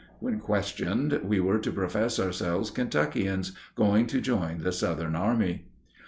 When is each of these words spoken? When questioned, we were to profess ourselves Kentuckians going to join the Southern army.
When 0.19 0.39
questioned, 0.39 1.19
we 1.23 1.39
were 1.39 1.59
to 1.59 1.71
profess 1.71 2.19
ourselves 2.19 2.71
Kentuckians 2.71 3.51
going 3.75 4.07
to 4.07 4.19
join 4.19 4.63
the 4.63 4.71
Southern 4.71 5.15
army. 5.15 5.67